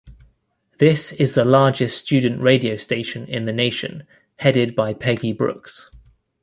This 0.79 1.13
is 1.13 1.35
the 1.35 1.45
largest 1.45 1.95
student 1.99 2.41
radio 2.41 2.75
station 2.75 3.27
in 3.27 3.45
the 3.45 3.53
nation-headed 3.53 4.75
by 4.75 4.95
Peggy 4.95 5.31
Brooks. 5.31 5.91